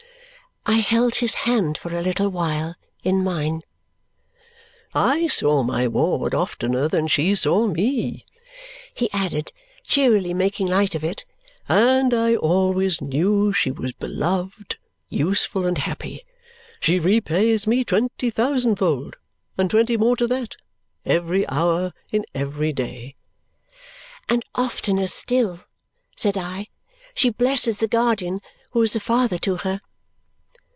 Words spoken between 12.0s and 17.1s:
I always knew she was beloved, useful, and happy. She